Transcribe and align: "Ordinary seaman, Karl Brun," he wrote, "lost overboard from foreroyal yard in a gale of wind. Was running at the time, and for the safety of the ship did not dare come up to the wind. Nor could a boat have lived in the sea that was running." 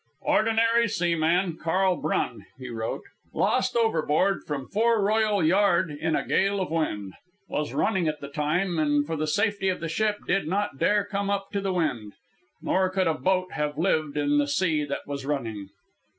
"Ordinary 0.25 0.87
seaman, 0.87 1.57
Karl 1.57 1.95
Brun," 1.95 2.47
he 2.57 2.69
wrote, 2.69 3.03
"lost 3.35 3.77
overboard 3.77 4.43
from 4.47 4.67
foreroyal 4.67 5.43
yard 5.43 5.91
in 5.91 6.15
a 6.15 6.25
gale 6.27 6.59
of 6.59 6.71
wind. 6.71 7.13
Was 7.47 7.71
running 7.75 8.07
at 8.07 8.19
the 8.19 8.27
time, 8.27 8.79
and 8.79 9.05
for 9.05 9.15
the 9.15 9.27
safety 9.27 9.69
of 9.69 9.79
the 9.79 9.87
ship 9.87 10.17
did 10.25 10.47
not 10.47 10.79
dare 10.79 11.05
come 11.05 11.29
up 11.29 11.51
to 11.51 11.61
the 11.61 11.71
wind. 11.71 12.13
Nor 12.63 12.89
could 12.89 13.05
a 13.05 13.13
boat 13.13 13.51
have 13.51 13.77
lived 13.77 14.17
in 14.17 14.39
the 14.39 14.47
sea 14.47 14.85
that 14.85 15.05
was 15.05 15.23
running." 15.23 15.69